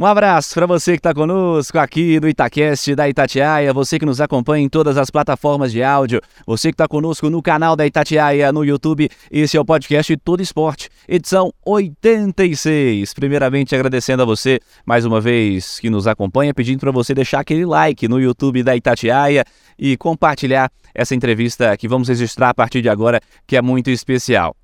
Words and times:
Um 0.00 0.06
abraço 0.06 0.54
para 0.54 0.64
você 0.64 0.92
que 0.92 1.00
está 1.00 1.12
conosco 1.12 1.78
aqui 1.78 2.18
no 2.18 2.26
Itacast 2.26 2.94
da 2.94 3.06
Itatiaia, 3.06 3.70
você 3.70 3.98
que 3.98 4.06
nos 4.06 4.18
acompanha 4.18 4.64
em 4.64 4.68
todas 4.70 4.96
as 4.96 5.10
plataformas 5.10 5.70
de 5.70 5.82
áudio, 5.82 6.22
você 6.46 6.68
que 6.68 6.74
está 6.74 6.88
conosco 6.88 7.28
no 7.28 7.42
canal 7.42 7.76
da 7.76 7.86
Itatiaia 7.86 8.50
no 8.50 8.64
YouTube. 8.64 9.10
Esse 9.30 9.58
é 9.58 9.60
o 9.60 9.64
podcast 9.64 10.16
Todo 10.16 10.42
Esporte, 10.42 10.88
edição 11.06 11.52
86. 11.66 13.12
Primeiramente 13.12 13.74
agradecendo 13.74 14.22
a 14.22 14.24
você 14.24 14.58
mais 14.86 15.04
uma 15.04 15.20
vez 15.20 15.78
que 15.78 15.90
nos 15.90 16.06
acompanha, 16.06 16.54
pedindo 16.54 16.80
para 16.80 16.90
você 16.90 17.12
deixar 17.12 17.40
aquele 17.40 17.66
like 17.66 18.08
no 18.08 18.18
YouTube 18.18 18.62
da 18.62 18.74
Itatiaia 18.74 19.44
e 19.78 19.98
compartilhar 19.98 20.72
essa 20.94 21.14
entrevista 21.14 21.76
que 21.76 21.86
vamos 21.86 22.08
registrar 22.08 22.48
a 22.48 22.54
partir 22.54 22.80
de 22.80 22.88
agora, 22.88 23.20
que 23.46 23.54
é 23.54 23.60
muito 23.60 23.90
especial. 23.90 24.56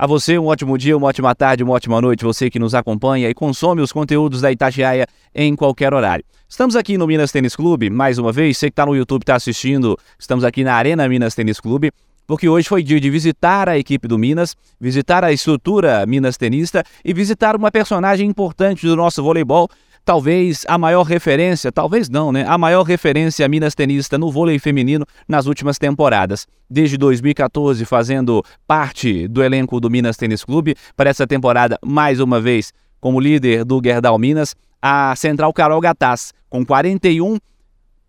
A 0.00 0.06
você, 0.06 0.38
um 0.38 0.46
ótimo 0.46 0.78
dia, 0.78 0.96
uma 0.96 1.08
ótima 1.08 1.34
tarde, 1.34 1.62
uma 1.62 1.74
ótima 1.74 2.00
noite, 2.00 2.24
você 2.24 2.48
que 2.48 2.58
nos 2.58 2.74
acompanha 2.74 3.28
e 3.28 3.34
consome 3.34 3.82
os 3.82 3.92
conteúdos 3.92 4.40
da 4.40 4.50
Itatiaia 4.50 5.06
em 5.34 5.54
qualquer 5.54 5.92
horário. 5.92 6.24
Estamos 6.48 6.74
aqui 6.74 6.96
no 6.96 7.06
Minas 7.06 7.30
Tênis 7.30 7.54
Clube, 7.54 7.90
mais 7.90 8.16
uma 8.16 8.32
vez, 8.32 8.56
você 8.56 8.68
que 8.68 8.72
está 8.72 8.86
no 8.86 8.96
YouTube 8.96 9.20
está 9.20 9.34
assistindo, 9.34 9.98
estamos 10.18 10.42
aqui 10.42 10.64
na 10.64 10.72
Arena 10.72 11.06
Minas 11.06 11.34
Tênis 11.34 11.60
Clube, 11.60 11.92
porque 12.26 12.48
hoje 12.48 12.66
foi 12.66 12.82
dia 12.82 12.98
de 12.98 13.10
visitar 13.10 13.68
a 13.68 13.76
equipe 13.76 14.08
do 14.08 14.18
Minas, 14.18 14.56
visitar 14.80 15.22
a 15.22 15.32
estrutura 15.32 16.06
Minas 16.06 16.38
Tenista 16.38 16.82
e 17.04 17.12
visitar 17.12 17.54
uma 17.54 17.70
personagem 17.70 18.26
importante 18.26 18.86
do 18.86 18.96
nosso 18.96 19.22
voleibol, 19.22 19.68
talvez 20.04 20.64
a 20.68 20.76
maior 20.76 21.02
referência, 21.02 21.70
talvez 21.70 22.08
não, 22.08 22.32
né? 22.32 22.44
A 22.46 22.58
maior 22.58 22.82
referência 22.82 23.48
Minas 23.48 23.74
tenista 23.74 24.18
no 24.18 24.30
vôlei 24.30 24.58
feminino 24.58 25.06
nas 25.28 25.46
últimas 25.46 25.78
temporadas. 25.78 26.46
Desde 26.68 26.96
2014 26.96 27.84
fazendo 27.84 28.42
parte 28.66 29.28
do 29.28 29.42
elenco 29.42 29.80
do 29.80 29.90
Minas 29.90 30.16
Tênis 30.16 30.44
Clube, 30.44 30.74
para 30.96 31.10
essa 31.10 31.26
temporada 31.26 31.78
mais 31.84 32.20
uma 32.20 32.40
vez 32.40 32.72
como 33.00 33.20
líder 33.20 33.64
do 33.64 33.80
Gerdau 33.82 34.18
Minas, 34.18 34.54
a 34.80 35.14
central 35.16 35.52
Carol 35.52 35.80
Gataz, 35.80 36.32
com 36.48 36.64
41 36.64 37.38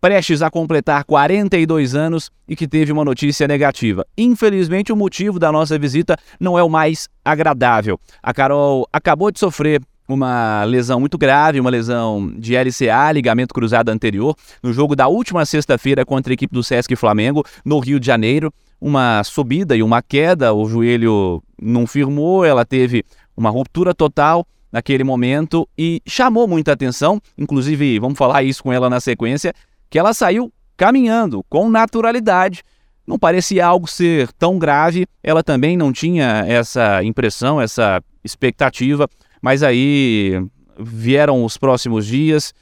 prestes 0.01 0.41
a 0.41 0.49
completar 0.49 1.03
42 1.03 1.93
anos 1.93 2.31
e 2.47 2.55
que 2.55 2.67
teve 2.67 2.91
uma 2.91 3.05
notícia 3.05 3.47
negativa. 3.47 4.03
Infelizmente, 4.17 4.91
o 4.91 4.95
motivo 4.95 5.37
da 5.37 5.51
nossa 5.51 5.77
visita 5.77 6.17
não 6.39 6.57
é 6.57 6.63
o 6.63 6.69
mais 6.69 7.07
agradável. 7.23 7.99
A 8.23 8.33
Carol 8.33 8.87
acabou 8.91 9.31
de 9.31 9.39
sofrer 9.39 9.79
uma 10.13 10.63
lesão 10.63 10.99
muito 10.99 11.17
grave, 11.17 11.59
uma 11.59 11.69
lesão 11.69 12.31
de 12.37 12.55
LCA, 12.55 13.11
ligamento 13.11 13.53
cruzado 13.53 13.89
anterior, 13.89 14.35
no 14.61 14.73
jogo 14.73 14.95
da 14.95 15.07
última 15.07 15.45
sexta-feira 15.45 16.05
contra 16.05 16.31
a 16.31 16.35
equipe 16.35 16.53
do 16.53 16.63
Sesc 16.63 16.95
Flamengo, 16.95 17.43
no 17.63 17.79
Rio 17.79 17.99
de 17.99 18.07
Janeiro. 18.07 18.53
Uma 18.79 19.23
subida 19.23 19.75
e 19.75 19.83
uma 19.83 20.01
queda, 20.01 20.53
o 20.53 20.67
joelho 20.67 21.43
não 21.61 21.85
firmou, 21.85 22.43
ela 22.43 22.65
teve 22.65 23.03
uma 23.37 23.49
ruptura 23.49 23.93
total 23.93 24.45
naquele 24.71 25.03
momento 25.03 25.67
e 25.77 26.01
chamou 26.05 26.47
muita 26.47 26.71
atenção, 26.71 27.21
inclusive 27.37 27.99
vamos 27.99 28.17
falar 28.17 28.43
isso 28.43 28.63
com 28.63 28.71
ela 28.71 28.89
na 28.89 28.99
sequência, 28.99 29.53
que 29.89 29.99
ela 29.99 30.13
saiu 30.13 30.51
caminhando 30.77 31.43
com 31.49 31.69
naturalidade. 31.69 32.63
Não 33.05 33.19
parecia 33.19 33.65
algo 33.65 33.87
ser 33.87 34.31
tão 34.33 34.57
grave, 34.57 35.05
ela 35.21 35.43
também 35.43 35.75
não 35.75 35.91
tinha 35.91 36.45
essa 36.47 37.03
impressão, 37.03 37.61
essa 37.61 38.01
expectativa 38.23 39.07
mas 39.41 39.63
aí 39.63 40.41
vieram 40.77 41.43
os 41.43 41.57
próximos 41.57 42.05
dias, 42.05 42.53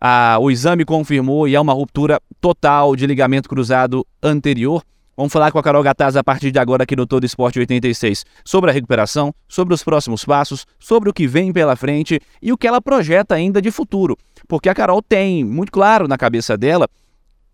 a, 0.00 0.36
o 0.40 0.50
exame 0.50 0.84
confirmou 0.84 1.46
e 1.46 1.54
é 1.54 1.60
uma 1.60 1.72
ruptura 1.72 2.20
total 2.40 2.96
de 2.96 3.06
ligamento 3.06 3.48
cruzado 3.48 4.04
anterior. 4.22 4.82
Vamos 5.16 5.32
falar 5.32 5.52
com 5.52 5.58
a 5.58 5.62
Carol 5.62 5.82
Gataz 5.82 6.16
a 6.16 6.24
partir 6.24 6.50
de 6.50 6.58
agora 6.58 6.82
aqui 6.82 6.96
no 6.96 7.06
Todo 7.06 7.24
Esporte 7.24 7.58
86 7.60 8.24
sobre 8.44 8.70
a 8.70 8.72
recuperação, 8.72 9.32
sobre 9.46 9.74
os 9.74 9.84
próximos 9.84 10.24
passos, 10.24 10.66
sobre 10.80 11.08
o 11.08 11.12
que 11.12 11.28
vem 11.28 11.52
pela 11.52 11.76
frente 11.76 12.18
e 12.40 12.52
o 12.52 12.58
que 12.58 12.66
ela 12.66 12.80
projeta 12.80 13.34
ainda 13.36 13.62
de 13.62 13.70
futuro. 13.70 14.16
Porque 14.48 14.68
a 14.68 14.74
Carol 14.74 15.00
tem 15.00 15.44
muito 15.44 15.70
claro 15.70 16.08
na 16.08 16.18
cabeça 16.18 16.56
dela 16.56 16.88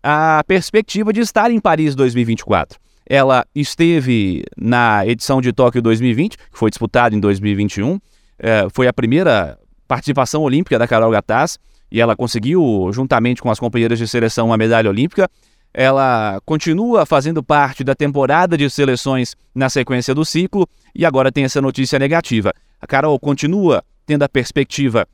a 0.01 0.43
perspectiva 0.47 1.13
de 1.13 1.19
estar 1.19 1.51
em 1.51 1.59
Paris 1.59 1.93
2024. 1.93 2.79
Ela 3.05 3.45
esteve 3.53 4.43
na 4.57 5.05
edição 5.05 5.41
de 5.41 5.51
Tóquio 5.51 5.81
2020, 5.81 6.37
que 6.37 6.57
foi 6.57 6.69
disputada 6.69 7.15
em 7.15 7.19
2021, 7.19 7.99
é, 8.39 8.67
foi 8.71 8.87
a 8.87 8.93
primeira 8.93 9.57
participação 9.87 10.41
olímpica 10.41 10.79
da 10.79 10.87
Carol 10.87 11.11
Gataz 11.11 11.57
e 11.91 11.99
ela 11.99 12.15
conseguiu, 12.15 12.89
juntamente 12.93 13.41
com 13.41 13.49
as 13.49 13.59
companheiras 13.59 13.97
de 13.99 14.07
seleção, 14.07 14.47
uma 14.47 14.57
medalha 14.57 14.89
olímpica. 14.89 15.29
Ela 15.73 16.39
continua 16.45 17.05
fazendo 17.05 17.43
parte 17.43 17.83
da 17.83 17.93
temporada 17.93 18.57
de 18.57 18.69
seleções 18.69 19.35
na 19.53 19.69
sequência 19.69 20.15
do 20.15 20.23
ciclo 20.23 20.67
e 20.95 21.05
agora 21.05 21.31
tem 21.31 21.43
essa 21.43 21.61
notícia 21.61 21.99
negativa. 21.99 22.53
A 22.81 22.87
Carol 22.87 23.19
continua 23.19 23.83
tendo 24.05 24.23
a 24.23 24.29
perspectiva 24.29 25.07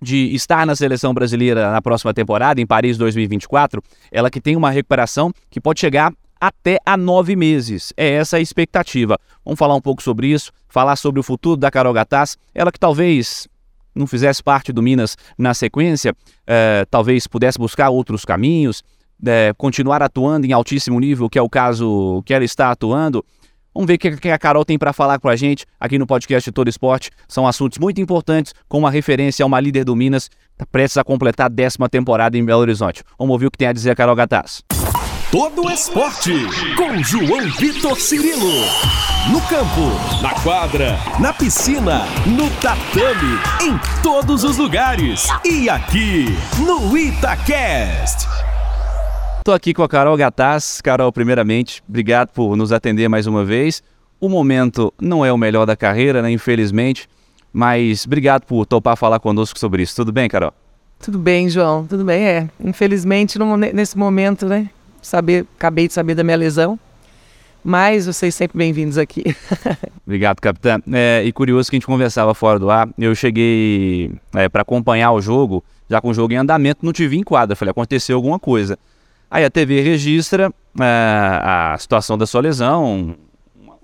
de 0.00 0.34
estar 0.34 0.66
na 0.66 0.74
seleção 0.74 1.14
brasileira 1.14 1.70
na 1.70 1.80
próxima 1.80 2.12
temporada, 2.12 2.60
em 2.60 2.66
Paris 2.66 2.98
2024, 2.98 3.80
ela 4.10 4.28
que 4.28 4.40
tem 4.40 4.56
uma 4.56 4.70
recuperação 4.70 5.32
que 5.48 5.60
pode 5.60 5.78
chegar 5.78 6.12
até 6.42 6.80
a 6.84 6.96
nove 6.96 7.36
meses. 7.36 7.92
É 7.96 8.14
essa 8.14 8.36
a 8.38 8.40
expectativa. 8.40 9.16
Vamos 9.44 9.56
falar 9.56 9.76
um 9.76 9.80
pouco 9.80 10.02
sobre 10.02 10.26
isso, 10.26 10.50
falar 10.68 10.96
sobre 10.96 11.20
o 11.20 11.22
futuro 11.22 11.56
da 11.56 11.70
Carol 11.70 11.92
Gataz, 11.92 12.36
ela 12.52 12.72
que 12.72 12.80
talvez 12.80 13.46
não 13.94 14.08
fizesse 14.08 14.42
parte 14.42 14.72
do 14.72 14.82
Minas 14.82 15.16
na 15.38 15.54
sequência, 15.54 16.12
é, 16.44 16.84
talvez 16.90 17.28
pudesse 17.28 17.58
buscar 17.58 17.90
outros 17.90 18.24
caminhos, 18.24 18.82
é, 19.24 19.54
continuar 19.56 20.02
atuando 20.02 20.44
em 20.44 20.52
altíssimo 20.52 20.98
nível, 20.98 21.30
que 21.30 21.38
é 21.38 21.42
o 21.42 21.48
caso 21.48 22.24
que 22.26 22.34
ela 22.34 22.44
está 22.44 22.72
atuando. 22.72 23.24
Vamos 23.72 23.86
ver 23.86 23.94
o 23.94 23.98
que 23.98 24.28
a 24.28 24.38
Carol 24.38 24.64
tem 24.64 24.76
para 24.76 24.92
falar 24.92 25.20
com 25.20 25.28
a 25.28 25.36
gente 25.36 25.64
aqui 25.78 25.96
no 25.96 26.08
podcast 26.08 26.50
Todo 26.50 26.68
Esporte. 26.68 27.10
São 27.28 27.46
assuntos 27.46 27.78
muito 27.78 28.00
importantes, 28.00 28.52
com 28.68 28.78
uma 28.78 28.90
referência 28.90 29.44
a 29.44 29.46
uma 29.46 29.60
líder 29.60 29.84
do 29.84 29.94
Minas, 29.94 30.28
está 30.52 30.66
prestes 30.66 30.96
a 30.96 31.04
completar 31.04 31.46
a 31.46 31.48
décima 31.48 31.88
temporada 31.88 32.36
em 32.36 32.44
Belo 32.44 32.62
Horizonte. 32.62 33.04
Vamos 33.16 33.32
ouvir 33.32 33.46
o 33.46 33.50
que 33.50 33.58
tem 33.58 33.68
a 33.68 33.72
dizer 33.72 33.92
a 33.92 33.94
Carol 33.94 34.16
Gataz. 34.16 34.62
Todo 35.32 35.70
esporte 35.70 36.30
com 36.76 37.02
João 37.02 37.50
Vitor 37.58 37.98
Cirilo. 37.98 38.52
No 39.32 39.40
campo, 39.48 40.20
na 40.22 40.34
quadra, 40.42 40.98
na 41.18 41.32
piscina, 41.32 42.02
no 42.26 42.50
tatame, 42.60 43.40
em 43.62 44.02
todos 44.02 44.44
os 44.44 44.58
lugares. 44.58 45.28
E 45.42 45.70
aqui 45.70 46.26
no 46.58 46.94
Itacast. 46.94 48.28
Estou 49.38 49.54
aqui 49.54 49.72
com 49.72 49.82
a 49.82 49.88
Carol 49.88 50.18
Gataz. 50.18 50.82
Carol, 50.82 51.10
primeiramente, 51.10 51.82
obrigado 51.88 52.28
por 52.28 52.54
nos 52.54 52.70
atender 52.70 53.08
mais 53.08 53.26
uma 53.26 53.42
vez. 53.42 53.82
O 54.20 54.28
momento 54.28 54.92
não 55.00 55.24
é 55.24 55.32
o 55.32 55.38
melhor 55.38 55.64
da 55.64 55.74
carreira, 55.74 56.20
né, 56.20 56.30
infelizmente, 56.30 57.08
mas 57.50 58.04
obrigado 58.04 58.44
por 58.44 58.66
topar 58.66 58.98
falar 58.98 59.18
conosco 59.18 59.58
sobre 59.58 59.82
isso. 59.82 59.96
Tudo 59.96 60.12
bem, 60.12 60.28
Carol? 60.28 60.52
Tudo 61.00 61.18
bem, 61.18 61.48
João. 61.48 61.86
Tudo 61.86 62.04
bem, 62.04 62.22
é. 62.22 62.48
Infelizmente, 62.62 63.38
nesse 63.72 63.96
momento, 63.96 64.44
né, 64.44 64.68
saber, 65.02 65.46
acabei 65.56 65.88
de 65.88 65.94
saber 65.94 66.14
da 66.14 66.24
minha 66.24 66.36
lesão. 66.36 66.78
Mas 67.64 68.06
vocês 68.06 68.34
sempre 68.34 68.58
bem-vindos 68.58 68.98
aqui. 68.98 69.22
Obrigado, 70.04 70.40
capitão. 70.40 70.82
É, 70.92 71.22
e 71.24 71.32
curioso 71.32 71.70
que 71.70 71.76
a 71.76 71.78
gente 71.78 71.86
conversava 71.86 72.34
fora 72.34 72.58
do 72.58 72.70
ar, 72.70 72.88
eu 72.98 73.14
cheguei 73.14 74.10
é, 74.34 74.48
para 74.48 74.62
acompanhar 74.62 75.12
o 75.12 75.20
jogo, 75.20 75.62
já 75.88 76.00
com 76.00 76.08
o 76.08 76.14
jogo 76.14 76.32
em 76.32 76.36
andamento, 76.36 76.84
não 76.84 76.92
te 76.92 77.06
vi 77.06 77.18
em 77.18 77.22
quadra. 77.22 77.54
Falei, 77.54 77.70
aconteceu 77.70 78.16
alguma 78.16 78.38
coisa. 78.38 78.76
Aí 79.30 79.44
a 79.44 79.50
TV 79.50 79.80
registra 79.80 80.52
é, 80.80 81.40
a 81.42 81.76
situação 81.78 82.18
da 82.18 82.26
sua 82.26 82.40
lesão, 82.40 83.14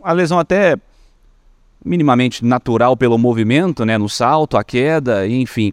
a 0.02 0.12
lesão 0.12 0.38
até 0.40 0.76
minimamente 1.84 2.44
natural 2.44 2.96
pelo 2.96 3.16
movimento, 3.16 3.84
né, 3.84 3.96
no 3.96 4.08
salto, 4.08 4.56
a 4.56 4.64
queda, 4.64 5.26
enfim. 5.28 5.72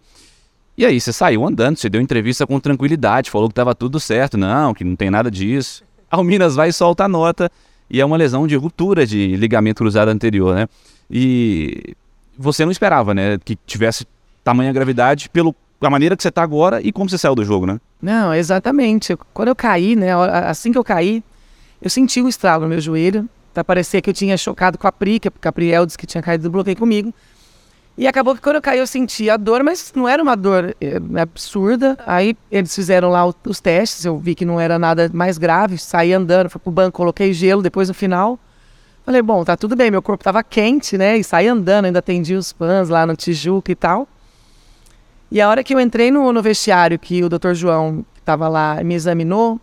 E 0.78 0.86
aí, 0.86 1.00
você 1.00 1.14
saiu 1.14 1.46
andando, 1.46 1.78
você 1.78 1.90
deu 1.90 2.02
entrevista 2.02 2.46
com 2.46 2.60
tranquilidade, 2.60 3.32
falou 3.32 3.48
que 3.48 3.54
estava 3.54 3.74
tudo 3.74 4.00
certo. 4.00 4.38
Não, 4.38 4.74
que 4.74 4.84
não 4.84 4.96
tem 4.96 5.10
nada 5.10 5.32
disso. 5.32 5.84
A 6.12 6.22
Minas 6.24 6.56
vai 6.56 6.70
e 6.70 6.74
solta 6.74 7.06
a 7.06 7.08
nota 7.08 7.50
e 7.90 8.02
é 8.02 8.06
uma 8.06 8.18
lesão 8.18 8.48
de 8.48 8.56
ruptura 8.56 9.06
de 9.06 9.36
ligamento 9.36 9.78
cruzado 9.78 10.10
anterior, 10.10 10.56
né? 10.56 10.68
E 11.10 11.96
você 12.38 12.66
não 12.66 12.72
esperava, 12.72 13.14
né, 13.14 13.38
que 13.44 13.58
tivesse 13.66 14.06
tamanha 14.44 14.74
gravidade 14.74 15.30
pelo 15.30 15.56
a 15.82 15.90
maneira 15.90 16.16
que 16.16 16.24
você 16.24 16.30
está 16.30 16.42
agora 16.42 16.82
e 16.82 16.92
como 16.92 17.08
você 17.08 17.18
saiu 17.18 17.36
do 17.36 17.46
jogo, 17.46 17.68
né? 17.68 17.80
Não, 18.02 18.34
exatamente. 18.34 19.16
Quando 19.34 19.50
eu 19.50 19.56
caí, 19.56 19.96
né, 19.96 20.14
assim 20.48 20.72
que 20.72 20.78
eu 20.78 20.84
caí, 20.84 21.24
eu 21.80 21.90
senti 21.90 22.22
um 22.24 22.28
estrago 22.28 22.64
no 22.64 22.70
meu 22.70 22.82
joelho. 22.82 23.30
Tá 23.54 23.64
parecia 23.64 24.02
que 24.02 24.10
eu 24.10 24.14
tinha 24.14 24.36
chocado 24.36 24.78
com 24.80 24.88
a 24.88 24.92
Pri, 24.92 25.20
que 25.20 25.30
a 25.30 25.52
Pri 25.52 25.72
Eldes, 25.72 25.96
que 25.96 26.08
tinha 26.08 26.24
caído 26.24 26.44
do 26.44 26.50
bloqueio 26.50 26.76
comigo. 26.76 27.14
E 27.98 28.08
acabou 28.08 28.36
que 28.36 28.42
quando 28.42 28.58
eu 28.58 28.62
caí 28.62 28.80
eu 28.80 28.88
senti 28.88 29.30
a 29.30 29.38
dor, 29.38 29.64
mas 29.64 29.94
não 29.96 30.08
era 30.08 30.22
uma 30.22 30.36
dor 30.36 30.76
é, 30.82 30.98
absurda. 31.22 31.98
Aí 32.06 32.36
eles 32.52 32.76
fizeram 32.76 33.10
lá 33.10 33.26
os 33.26 33.62
testes, 33.62 34.04
eu 34.04 34.18
vi 34.18 34.36
que 34.36 34.44
não 34.44 34.60
era 34.60 34.78
nada 34.78 35.10
mais 35.14 35.38
grave, 35.38 35.78
saí 35.78 36.12
andando, 36.12 36.50
fui 36.50 36.60
pro 36.60 36.72
banco, 36.72 36.98
coloquei 36.98 37.32
gelo, 37.32 37.62
depois 37.62 37.88
no 37.88 37.94
final. 37.94 38.38
Falei, 39.06 39.22
bom, 39.22 39.46
tá 39.46 39.56
tudo 39.56 39.76
bem, 39.76 39.90
meu 39.92 40.02
corpo 40.02 40.24
tava 40.24 40.44
quente, 40.44 40.98
né? 40.98 41.18
E 41.18 41.24
saí 41.24 41.48
andando, 41.48 41.86
ainda 41.86 42.00
atendi 42.00 42.36
os 42.36 42.52
fãs 42.52 42.90
lá 42.90 43.06
no 43.06 43.16
Tijuca 43.16 43.72
e 43.72 43.76
tal. 43.76 44.08
E 45.32 45.40
a 45.40 45.50
hora 45.50 45.64
que 45.64 45.74
eu 45.74 45.80
entrei 45.80 46.12
no, 46.12 46.34
no 46.34 46.42
vestiário, 46.42 47.00
que 47.00 47.24
o 47.24 47.30
doutor 47.30 47.56
João 47.56 48.06
estava 48.18 48.48
lá 48.48 48.84
me 48.84 48.94
examinou, 48.94 49.60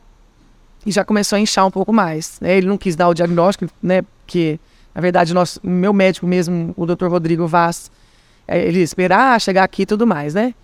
e 0.84 0.90
já 0.90 1.04
começou 1.04 1.36
a 1.36 1.40
inchar 1.40 1.66
um 1.66 1.70
pouco 1.70 1.92
mais. 1.92 2.38
Né? 2.40 2.56
Ele 2.56 2.66
não 2.66 2.78
quis 2.78 2.96
dar 2.96 3.08
o 3.08 3.14
diagnóstico, 3.14 3.72
né? 3.82 4.02
Porque, 4.02 4.58
na 4.94 5.00
verdade, 5.00 5.32
nosso, 5.32 5.60
meu 5.62 5.92
médico 5.92 6.26
mesmo, 6.26 6.72
o 6.76 6.86
doutor 6.86 7.10
Rodrigo 7.10 7.46
Vaz, 7.46 7.90
é, 7.90 8.01
ele 8.48 8.80
esperar 8.80 9.40
chegar 9.40 9.64
aqui 9.64 9.82
e 9.82 9.86
tudo 9.86 10.06
mais, 10.06 10.34
né? 10.34 10.54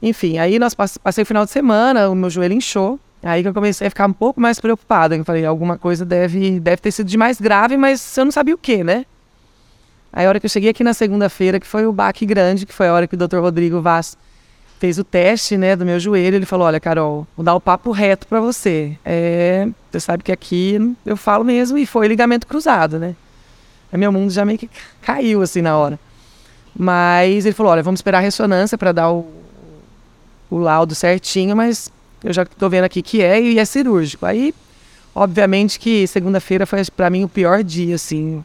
Enfim, 0.00 0.38
aí 0.38 0.58
nós 0.58 0.74
passei 0.74 1.22
o 1.22 1.26
final 1.26 1.44
de 1.44 1.50
semana, 1.50 2.08
o 2.08 2.14
meu 2.14 2.30
joelho 2.30 2.54
inchou. 2.54 2.98
Aí 3.22 3.42
que 3.42 3.48
eu 3.48 3.54
comecei 3.54 3.86
a 3.86 3.90
ficar 3.90 4.06
um 4.06 4.12
pouco 4.12 4.40
mais 4.40 4.60
preocupada. 4.60 5.16
Eu 5.16 5.24
falei, 5.24 5.44
alguma 5.44 5.76
coisa 5.76 6.04
deve, 6.04 6.60
deve 6.60 6.80
ter 6.80 6.92
sido 6.92 7.08
de 7.08 7.16
mais 7.16 7.40
grave, 7.40 7.76
mas 7.76 8.16
eu 8.16 8.24
não 8.24 8.32
sabia 8.32 8.54
o 8.54 8.58
que, 8.58 8.84
né? 8.84 9.04
Aí 10.12 10.24
a 10.24 10.28
hora 10.28 10.40
que 10.40 10.46
eu 10.46 10.50
cheguei 10.50 10.70
aqui 10.70 10.84
na 10.84 10.94
segunda-feira, 10.94 11.58
que 11.58 11.66
foi 11.66 11.86
o 11.86 11.92
baque 11.92 12.24
grande, 12.24 12.64
que 12.64 12.72
foi 12.72 12.88
a 12.88 12.94
hora 12.94 13.06
que 13.06 13.14
o 13.14 13.18
Dr. 13.18 13.38
Rodrigo 13.38 13.80
Vaz 13.80 14.16
fez 14.78 14.98
o 14.98 15.04
teste, 15.04 15.56
né, 15.56 15.74
do 15.74 15.84
meu 15.84 15.98
joelho, 15.98 16.36
ele 16.36 16.46
falou, 16.46 16.66
olha, 16.66 16.78
Carol, 16.78 17.26
vou 17.36 17.44
dar 17.44 17.54
o 17.54 17.60
papo 17.60 17.90
reto 17.90 18.28
para 18.28 18.40
você. 18.40 18.96
É, 19.04 19.66
você 19.90 19.98
sabe 19.98 20.22
que 20.22 20.30
aqui 20.30 20.94
eu 21.04 21.16
falo 21.16 21.44
mesmo, 21.44 21.76
e 21.76 21.84
foi 21.84 22.06
ligamento 22.06 22.46
cruzado, 22.46 22.98
né? 22.98 23.16
Aí 23.92 23.98
meu 23.98 24.12
mundo 24.12 24.30
já 24.30 24.44
meio 24.44 24.58
que 24.58 24.70
caiu, 25.02 25.42
assim, 25.42 25.62
na 25.62 25.76
hora. 25.76 25.98
Mas 26.78 27.44
ele 27.44 27.54
falou, 27.54 27.72
olha, 27.72 27.82
vamos 27.82 27.98
esperar 27.98 28.18
a 28.18 28.20
ressonância 28.20 28.78
para 28.78 28.92
dar 28.92 29.10
o, 29.10 29.26
o 30.48 30.58
laudo 30.58 30.94
certinho, 30.94 31.56
mas 31.56 31.90
eu 32.22 32.32
já 32.32 32.42
estou 32.44 32.70
vendo 32.70 32.84
aqui 32.84 33.02
que 33.02 33.20
é 33.20 33.40
e 33.42 33.58
é 33.58 33.64
cirúrgico. 33.64 34.24
Aí, 34.24 34.54
obviamente 35.12 35.80
que 35.80 36.06
segunda-feira 36.06 36.64
foi 36.64 36.84
para 36.96 37.10
mim 37.10 37.24
o 37.24 37.28
pior 37.28 37.64
dia, 37.64 37.96
assim. 37.96 38.44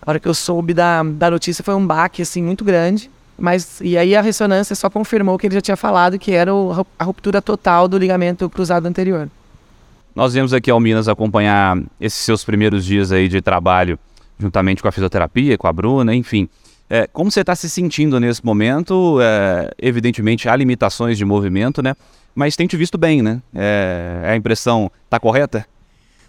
A 0.00 0.10
hora 0.10 0.18
que 0.18 0.26
eu 0.26 0.32
soube 0.32 0.72
da, 0.72 1.02
da 1.02 1.30
notícia 1.30 1.62
foi 1.62 1.74
um 1.74 1.86
baque, 1.86 2.22
assim, 2.22 2.42
muito 2.42 2.64
grande. 2.64 3.10
Mas, 3.38 3.82
e 3.82 3.98
aí 3.98 4.16
a 4.16 4.22
ressonância 4.22 4.74
só 4.74 4.88
confirmou 4.88 5.36
que 5.36 5.46
ele 5.46 5.54
já 5.56 5.60
tinha 5.60 5.76
falado 5.76 6.18
que 6.18 6.32
era 6.32 6.54
o, 6.54 6.86
a 6.98 7.04
ruptura 7.04 7.42
total 7.42 7.86
do 7.86 7.98
ligamento 7.98 8.48
cruzado 8.48 8.86
anterior. 8.86 9.28
Nós 10.14 10.32
viemos 10.32 10.54
aqui 10.54 10.70
ao 10.70 10.80
Minas 10.80 11.06
acompanhar 11.06 11.78
esses 12.00 12.20
seus 12.20 12.42
primeiros 12.42 12.82
dias 12.82 13.12
aí 13.12 13.28
de 13.28 13.42
trabalho, 13.42 13.98
juntamente 14.38 14.80
com 14.80 14.88
a 14.88 14.92
fisioterapia, 14.92 15.58
com 15.58 15.66
a 15.66 15.72
Bruna, 15.72 16.14
enfim. 16.14 16.48
É, 16.88 17.06
como 17.12 17.30
você 17.30 17.40
está 17.40 17.54
se 17.54 17.68
sentindo 17.68 18.18
nesse 18.20 18.44
momento? 18.44 19.18
É, 19.20 19.72
evidentemente 19.80 20.48
há 20.48 20.54
limitações 20.54 21.18
de 21.18 21.24
movimento, 21.24 21.82
né? 21.82 21.94
Mas 22.34 22.54
tem 22.54 22.66
te 22.66 22.76
visto 22.76 22.96
bem, 22.96 23.22
né? 23.22 23.40
É, 23.54 24.22
a 24.30 24.36
impressão 24.36 24.90
está 25.04 25.18
correta? 25.18 25.66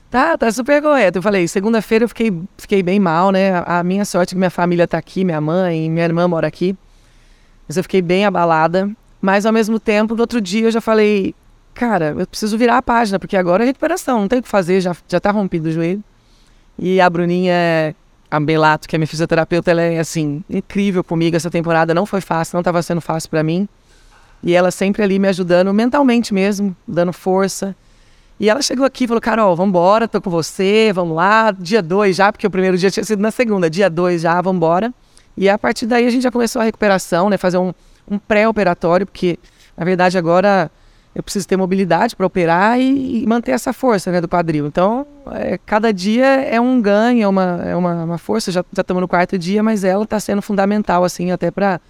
Tá, 0.10 0.38
tá 0.38 0.52
super 0.52 0.82
correto. 0.82 1.20
Eu 1.20 1.22
falei, 1.22 1.48
segunda-feira 1.48 2.06
eu 2.06 2.10
fiquei, 2.10 2.34
fiquei 2.58 2.82
bem 2.82 3.00
mal, 3.00 3.32
né? 3.32 3.52
A, 3.52 3.80
a 3.80 3.84
minha 3.84 4.06
sorte 4.06 4.32
é 4.32 4.34
que 4.34 4.38
minha 4.38 4.50
família 4.50 4.86
está 4.86 4.98
aqui, 4.98 5.26
minha 5.26 5.42
mãe, 5.42 5.90
minha 5.90 6.06
irmã 6.06 6.28
mora 6.28 6.48
aqui. 6.48 6.76
Mas 7.68 7.78
eu 7.78 7.84
fiquei 7.84 8.02
bem 8.02 8.26
abalada. 8.26 8.90
Mas 9.22 9.46
ao 9.46 9.52
mesmo 9.52 9.80
tempo, 9.80 10.16
no 10.16 10.22
outro 10.22 10.40
dia 10.40 10.68
eu 10.68 10.72
já 10.72 10.80
falei, 10.80 11.36
cara, 11.74 12.16
eu 12.18 12.26
preciso 12.26 12.58
virar 12.58 12.78
a 12.78 12.82
página, 12.82 13.20
porque 13.20 13.36
agora 13.36 13.64
é 13.64 13.68
recuperação, 13.68 14.22
não 14.22 14.28
tem 14.28 14.40
o 14.40 14.44
que 14.44 14.48
fazer, 14.48 14.80
já, 14.80 14.96
já 15.08 15.20
tá 15.20 15.32
rompido 15.32 15.68
o 15.68 15.72
joelho. 15.72 16.04
E 16.80 17.02
a 17.02 17.10
Bruninha, 17.10 17.94
a 18.30 18.40
Belato, 18.40 18.88
que 18.88 18.96
é 18.96 19.00
minha 19.00 19.08
fisioterapeuta, 19.08 19.72
ela 19.72 19.82
é 19.82 20.00
assim, 20.00 20.44
incrível 20.50 21.04
comigo 21.04 21.36
essa 21.36 21.50
temporada, 21.50 21.94
não 21.94 22.06
foi 22.06 22.22
fácil, 22.22 22.56
não 22.56 22.62
estava 22.62 22.82
sendo 22.82 23.02
fácil 23.02 23.30
para 23.30 23.44
mim. 23.44 23.68
E 24.44 24.54
ela 24.54 24.70
sempre 24.70 25.02
ali 25.02 25.18
me 25.18 25.28
ajudando 25.28 25.74
mentalmente 25.74 26.34
mesmo, 26.34 26.76
dando 26.88 27.12
força. 27.12 27.76
E 28.40 28.50
ela 28.50 28.62
chegou 28.62 28.86
aqui 28.86 29.06
e 29.06 29.08
falou: 29.08 29.20
Carol, 29.20 29.56
vamos 29.56 29.70
embora, 29.70 30.08
tô 30.08 30.22
com 30.22 30.30
você, 30.30 30.92
vamos 30.94 31.16
lá, 31.16 31.52
dia 31.52 31.82
2 31.82 32.16
já, 32.16 32.32
porque 32.32 32.46
o 32.46 32.52
primeiro 32.52 32.78
dia 32.78 32.92
tinha 32.92 33.04
sido 33.04 33.22
na 33.22 33.32
segunda, 33.32 33.70
dia 33.70 33.90
2 33.90 34.22
já, 34.22 34.40
vamos 34.42 34.58
embora. 34.58 34.94
E 35.36 35.50
a 35.50 35.58
partir 35.58 35.86
daí 35.86 36.06
a 36.06 36.10
gente 36.10 36.24
já 36.24 36.32
começou 36.32 36.62
a 36.62 36.66
recuperação, 36.66 37.30
né? 37.30 37.38
Fazer 37.38 37.58
um, 37.58 37.74
um 38.10 38.20
pré-operatório, 38.20 39.06
porque 39.06 39.40
na 39.76 39.86
verdade 39.86 40.18
agora 40.18 40.70
eu 41.18 41.24
preciso 41.24 41.48
ter 41.48 41.58
mobilidade 41.58 42.16
para 42.16 42.28
operar 42.28 42.80
e, 42.80 43.26
manter 43.26 43.52
essa 43.52 43.74
força 43.74 44.12
né, 44.12 44.22
do 44.22 44.28
quadril. 44.28 44.68
Então, 44.68 45.04
é, 45.32 45.58
cada 45.66 45.92
dia 45.92 46.28
é 46.28 46.62
um 46.62 46.80
ganho, 46.80 47.24
é 47.24 47.28
uma, 47.28 47.62
é 47.66 47.76
uma, 47.76 48.04
uma 48.04 48.18
força. 48.20 48.52
Já 48.52 48.64
estamos 48.78 49.02
no 49.02 49.08
quarto 49.08 49.36
dia, 49.36 49.64
mas 49.64 49.84
ela 49.84 50.04
está 50.04 50.20
sendo 50.20 50.44
fundamental, 50.44 51.04
assim, 51.04 51.32
até 51.32 51.50
para 51.50 51.82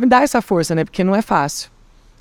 me 0.00 0.06
dar 0.06 0.22
essa 0.22 0.40
força, 0.40 0.74
né? 0.74 0.82
Porque 0.82 1.04
não 1.04 1.14
é 1.14 1.20
fácil. 1.20 1.70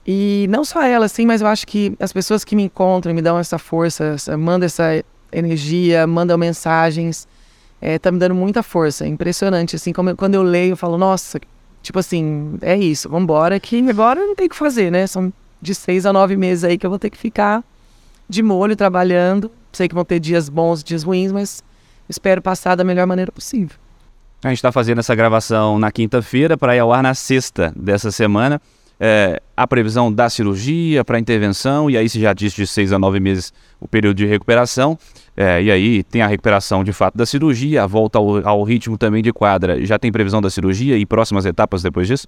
E 0.06 0.48
não 0.50 0.66
só 0.66 0.84
ela, 0.84 1.06
assim, 1.06 1.26
mas 1.26 1.40
eu 1.40 1.48
acho 1.48 1.66
que 1.66 1.96
as 1.98 2.12
pessoas 2.12 2.44
que 2.44 2.58
me 2.58 2.64
encontram 2.64 3.14
me 3.14 3.22
dão 3.22 3.40
essa 3.40 3.58
força, 3.58 4.04
essa, 4.16 4.38
mandam 4.38 4.66
essa 4.66 5.02
energia, 5.32 6.06
mandam 6.06 6.38
mensagens 6.38 7.26
é, 7.80 7.98
tá 7.98 8.12
me 8.12 8.20
dando 8.20 8.36
muita 8.36 8.62
força. 8.62 9.06
É 9.06 9.08
impressionante, 9.08 9.78
assim, 9.78 9.94
como 9.94 10.10
eu, 10.10 10.18
quando 10.18 10.36
eu 10.36 10.44
leio, 10.44 10.74
eu 10.74 10.78
falo, 10.78 10.98
nossa, 10.98 11.40
tipo 11.82 12.00
assim, 12.00 12.58
é 12.62 12.76
isso, 12.76 13.08
vambora, 13.08 13.58
que 13.62 13.80
agora 13.90 14.20
não 14.20 14.36
tem 14.36 14.48
o 14.48 14.50
que 14.50 14.56
fazer, 14.58 14.92
né? 14.92 15.08
São 15.08 15.32
de 15.62 15.74
seis 15.74 16.06
a 16.06 16.14
nove 16.14 16.36
meses 16.36 16.64
aí 16.64 16.78
que 16.78 16.86
eu 16.86 16.90
vou 16.90 17.00
ter 17.00 17.10
que 17.10 17.18
ficar 17.18 17.64
de 18.28 18.42
molho, 18.42 18.76
trabalhando. 18.76 19.52
Sei 19.72 19.88
que 19.88 19.96
vão 19.96 20.06
ter 20.06 20.20
dias 20.20 20.50
bons, 20.50 20.84
dias 20.84 21.04
ruins, 21.04 21.32
mas 21.32 21.64
espero 22.08 22.42
passar 22.42 22.76
da 22.76 22.84
melhor 22.84 23.06
maneira 23.06 23.32
possível. 23.32 23.78
A 24.44 24.50
gente 24.50 24.58
está 24.58 24.72
fazendo 24.72 25.00
essa 25.00 25.16
gravação 25.16 25.80
na 25.80 25.92
quinta-feira 25.92 26.58
para 26.58 26.76
ir 26.76 26.80
ao 26.80 26.94
ar 26.94 27.02
na 27.02 27.14
sexta 27.14 27.74
dessa 27.76 28.12
semana. 28.12 28.62
É, 28.98 29.42
a 29.58 29.68
previsão 29.68 30.12
da 30.12 30.30
cirurgia 30.30 31.04
para 31.04 31.20
intervenção, 31.20 31.90
e 31.90 31.98
aí 31.98 32.08
se 32.08 32.20
já 32.20 32.32
disse 32.32 32.56
de 32.56 32.66
seis 32.66 32.94
a 32.94 33.00
nove 33.00 33.20
meses 33.20 33.52
o 33.80 33.88
período 33.88 34.16
de 34.18 34.26
recuperação. 34.26 34.98
É, 35.36 35.62
e 35.62 35.70
aí 35.70 36.04
tem 36.04 36.22
a 36.22 36.28
recuperação 36.28 36.84
de 36.84 36.94
fato 36.94 37.18
da 37.18 37.26
cirurgia, 37.26 37.84
a 37.84 37.88
volta 37.88 38.18
ao, 38.18 38.48
ao, 38.48 38.64
ritmo 38.64 38.98
também 38.98 39.22
de 39.22 39.34
quadra. 39.34 39.84
Já 39.86 40.00
tem 40.00 40.12
previsão 40.12 40.42
da 40.42 40.50
cirurgia 40.50 40.98
e 40.98 41.06
próximas 41.06 41.46
etapas 41.46 41.84
depois 41.84 42.08
disso? 42.08 42.28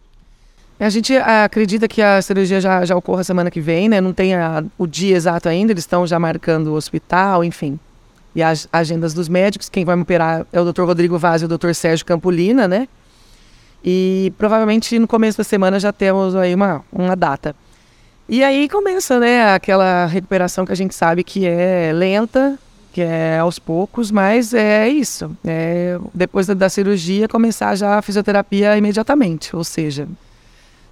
A 0.79 0.89
gente 0.89 1.15
acredita 1.18 1.88
que 1.88 2.01
a 2.01 2.21
cirurgia 2.21 2.62
já, 2.62 2.85
já 2.85 2.95
ocorra 2.95 3.24
semana 3.24 3.50
que 3.50 3.59
vem, 3.59 3.89
né? 3.89 4.00
Não 4.00 4.13
tem 4.13 4.35
a, 4.35 4.63
o 4.77 4.85
dia 4.85 5.15
exato 5.15 5.50
ainda, 5.50 5.71
eles 5.71 5.83
estão 5.83 6.06
já 6.06 6.19
marcando 6.19 6.68
o 6.68 6.74
hospital, 6.74 7.44
enfim. 7.44 7.79
E 8.35 8.44
as 8.44 8.68
agendas 8.71 9.13
dos 9.13 9.27
médicos, 9.27 9.69
quem 9.69 9.83
vai 9.83 9.95
me 9.95 10.03
operar 10.03 10.45
é 10.53 10.62
o 10.62 10.71
Dr. 10.71 10.83
Rodrigo 10.83 11.18
Vaz 11.18 11.41
e 11.41 11.45
o 11.45 11.47
Dr. 11.47 11.74
Sérgio 11.74 12.06
Campolina, 12.06 12.68
né? 12.68 12.88
E 13.83 14.31
provavelmente 14.38 15.00
no 15.00 15.07
começo 15.07 15.39
da 15.39 15.44
semana 15.44 15.79
já 15.79 15.91
temos 15.91 16.35
aí 16.35 16.53
uma, 16.53 16.83
uma 16.91 17.15
data. 17.15 17.56
E 18.29 18.44
aí 18.44 18.69
começa, 18.69 19.19
né, 19.19 19.53
aquela 19.53 20.06
recuperação 20.06 20.65
que 20.65 20.71
a 20.71 20.75
gente 20.75 20.94
sabe 20.94 21.24
que 21.24 21.47
é 21.47 21.91
lenta, 21.94 22.59
que 22.91 23.01
é 23.01 23.39
aos 23.39 23.57
poucos, 23.57 24.12
mas 24.12 24.53
é 24.53 24.88
isso. 24.89 25.35
É, 25.45 25.97
depois 26.13 26.45
da, 26.45 26.53
da 26.53 26.69
cirurgia, 26.69 27.27
começar 27.27 27.75
já 27.75 27.97
a 27.97 28.01
fisioterapia 28.01 28.77
imediatamente. 28.77 29.56
Ou 29.56 29.63
seja, 29.63 30.07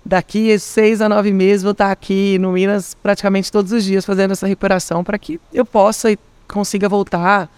daqui 0.06 0.58
seis 0.60 1.02
a 1.02 1.10
nove 1.10 1.32
meses 1.34 1.64
vou 1.64 1.72
estar 1.72 1.92
aqui 1.92 2.38
no 2.38 2.52
Minas 2.52 2.96
praticamente 3.02 3.52
todos 3.52 3.72
os 3.72 3.84
dias 3.84 4.06
fazendo 4.06 4.32
essa 4.32 4.46
recuperação 4.46 5.04
para 5.04 5.18
que 5.18 5.40
eu 5.52 5.66
possa 5.66 6.12
e 6.12 6.20
consiga 6.48 6.88
voltar 6.88 7.50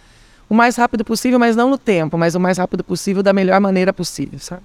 o 0.50 0.56
mais 0.56 0.78
rápido 0.78 1.04
possível, 1.04 1.38
mas 1.38 1.56
não 1.56 1.70
no 1.70 1.78
tempo, 1.78 2.18
mas 2.18 2.36
o 2.36 2.40
mais 2.40 2.58
rápido 2.58 2.84
possível 2.84 3.22
da 3.22 3.34
melhor 3.34 3.60
maneira 3.60 3.92
possível, 3.92 4.40
sabe? 4.40 4.62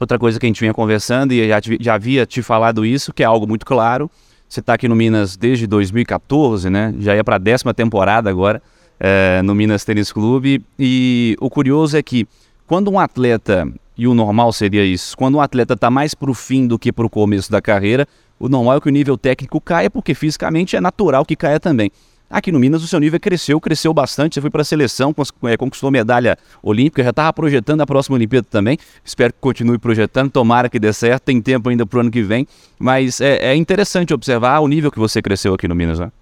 Outra 0.00 0.18
coisa 0.18 0.38
que 0.38 0.46
a 0.46 0.48
gente 0.48 0.60
vinha 0.60 0.74
conversando 0.74 1.32
e 1.32 1.48
já, 1.48 1.60
já 1.80 1.94
havia 1.94 2.26
te 2.26 2.42
falado 2.42 2.84
isso, 2.84 3.12
que 3.12 3.22
é 3.22 3.26
algo 3.26 3.46
muito 3.46 3.64
claro. 3.64 4.10
Você 4.48 4.60
está 4.60 4.74
aqui 4.74 4.88
no 4.88 4.96
Minas 4.96 5.36
desde 5.36 5.66
2014, 5.66 6.70
né? 6.70 6.94
Já 6.98 7.14
ia 7.14 7.22
para 7.22 7.36
a 7.36 7.38
décima 7.38 7.74
temporada 7.74 8.30
agora 8.30 8.62
é, 8.98 9.42
no 9.42 9.54
Minas 9.54 9.84
Tênis 9.84 10.12
Clube. 10.12 10.64
E 10.78 11.36
o 11.40 11.50
curioso 11.50 11.96
é 11.96 12.02
que 12.02 12.26
quando 12.66 12.90
um 12.90 12.98
atleta, 12.98 13.68
e 13.98 14.06
o 14.06 14.14
normal 14.14 14.52
seria 14.52 14.84
isso, 14.84 15.16
quando 15.16 15.34
um 15.34 15.40
atleta 15.40 15.74
está 15.74 15.90
mais 15.90 16.14
para 16.14 16.30
o 16.30 16.34
fim 16.34 16.68
do 16.68 16.78
que 16.78 16.92
para 16.92 17.04
o 17.04 17.10
começo 17.10 17.50
da 17.50 17.60
carreira, 17.60 18.06
o 18.38 18.48
normal 18.48 18.76
é 18.76 18.80
que 18.80 18.88
o 18.88 18.92
nível 18.92 19.18
técnico 19.18 19.60
caia, 19.60 19.90
porque 19.90 20.14
fisicamente 20.14 20.76
é 20.76 20.80
natural 20.80 21.24
que 21.24 21.34
caia 21.34 21.58
também. 21.58 21.90
Aqui 22.30 22.52
no 22.52 22.58
Minas 22.60 22.84
o 22.84 22.86
seu 22.86 23.00
nível 23.00 23.18
cresceu, 23.18 23.58
cresceu 23.58 23.92
bastante. 23.92 24.34
Você 24.34 24.40
foi 24.42 24.50
para 24.50 24.60
a 24.60 24.64
seleção, 24.64 25.14
é, 25.44 25.56
conquistou 25.56 25.90
medalha 25.90 26.36
olímpica, 26.62 27.02
já 27.02 27.10
estava 27.10 27.32
projetando 27.32 27.80
a 27.80 27.86
próxima 27.86 28.16
Olimpíada 28.16 28.46
também. 28.50 28.76
Espero 29.02 29.32
que 29.32 29.38
continue 29.40 29.78
projetando, 29.78 30.30
tomara 30.30 30.68
que 30.68 30.78
dê 30.78 30.92
certo. 30.92 31.24
Tem 31.24 31.40
tempo 31.40 31.70
ainda 31.70 31.86
para 31.86 31.96
o 31.96 32.00
ano 32.00 32.10
que 32.10 32.22
vem, 32.22 32.46
mas 32.78 33.22
é, 33.22 33.52
é, 33.52 33.56
interessante 33.56 34.12
observar 34.12 34.60
o 34.60 34.68
nível 34.68 34.92
que 34.92 34.98
você 34.98 35.22
cresceu 35.22 35.54
aqui 35.54 35.66
no 35.66 35.74
Minas, 35.74 35.98
né? 35.98 36.12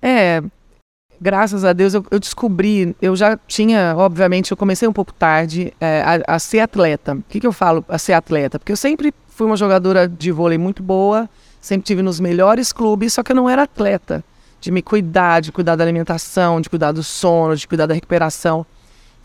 É, 0.00 0.42
graças 1.22 1.64
a 1.64 1.72
Deus, 1.72 1.94
eu, 1.94 2.04
eu, 2.10 2.18
descobri, 2.18 2.96
eu 3.00 3.14
já 3.14 3.38
tinha, 3.46 3.94
obviamente, 3.96 4.50
eu 4.50 4.56
comecei 4.56 4.88
um 4.88 4.92
pouco 4.92 5.12
tarde 5.12 5.72
é, 5.80 6.02
a, 6.26 6.34
a, 6.34 6.38
ser 6.40 6.58
atleta. 6.58 7.14
O 7.14 7.22
que, 7.28 7.38
que 7.38 7.46
eu 7.46 7.52
falo 7.52 7.84
a 7.88 7.96
ser 7.96 8.12
atleta? 8.12 8.58
Porque 8.58 8.72
eu 8.72 8.76
sempre 8.76 9.14
fui 9.28 9.46
uma 9.46 9.56
jogadora 9.56 10.08
de 10.08 10.32
vôlei 10.32 10.58
muito 10.58 10.82
boa, 10.82 11.30
sempre 11.60 11.86
tive 11.86 12.02
nos 12.02 12.18
melhores 12.18 12.72
clubes, 12.72 13.12
só 13.12 13.22
que 13.22 13.30
eu 13.30 13.36
não 13.36 13.48
era 13.48 13.62
atleta. 13.62 14.24
De 14.60 14.70
me 14.70 14.82
cuidar, 14.82 15.40
de 15.40 15.52
cuidar 15.52 15.76
da 15.76 15.84
alimentação, 15.84 16.60
de 16.60 16.68
cuidar 16.68 16.92
do 16.92 17.02
sono, 17.02 17.56
de 17.56 17.66
cuidar 17.66 17.86
da 17.86 17.94
recuperação. 17.94 18.66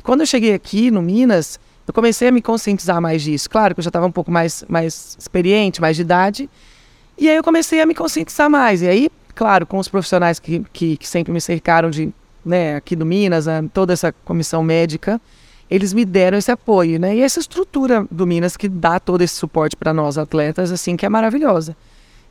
Quando 0.04 0.22
eu 0.22 0.28
cheguei 0.28 0.54
aqui 0.54 0.90
no 0.92 1.02
Minas, 1.02 1.60
eu 1.88 1.94
comecei 1.94 2.28
a 2.28 2.32
me 2.32 2.42
conscientizar 2.42 3.02
mais 3.02 3.22
disso. 3.24 3.50
Claro 3.50 3.74
que 3.74 3.80
eu 3.80 3.84
já 3.84 3.90
estava 3.90 4.06
um 4.06 4.12
pouco 4.12 4.32
mais, 4.32 4.64
mais 4.68 5.16
experiente, 5.20 5.82
mais 5.82 5.96
de 5.96 6.04
idade. 6.04 6.50
E 7.18 7.28
aí 7.30 7.36
eu 7.36 7.44
comecei 7.44 7.82
a 7.82 7.86
me 7.86 7.96
conscientizar 7.96 8.50
mais. 8.50 8.82
E 8.82 8.88
aí 8.88 9.10
claro, 9.38 9.68
com 9.68 9.78
os 9.78 9.88
profissionais 9.88 10.40
que, 10.40 10.66
que, 10.74 10.98
que 10.98 11.08
sempre 11.08 11.32
me 11.32 11.40
cercaram 11.40 11.92
de, 11.92 12.12
né, 12.44 12.76
aqui 12.76 12.96
do 12.96 13.06
Minas, 13.06 13.46
né, 13.46 13.64
toda 13.72 13.94
essa 13.94 14.12
comissão 14.26 14.64
médica, 14.64 15.22
eles 15.70 15.94
me 15.94 16.04
deram 16.04 16.40
esse 16.40 16.50
apoio, 16.50 17.00
né? 17.00 17.16
E 17.16 17.22
essa 17.22 17.40
estrutura 17.40 18.08
do 18.10 18.26
Minas 18.26 18.58
que 18.58 18.68
dá 18.68 19.00
todo 19.00 19.22
esse 19.22 19.36
suporte 19.36 19.76
para 19.76 19.94
nós 19.94 20.18
atletas, 20.18 20.72
assim, 20.72 20.96
que 20.96 21.06
é 21.06 21.10
maravilhosa. 21.10 21.76